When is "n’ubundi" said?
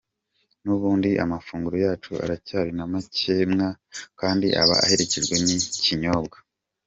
0.63-1.09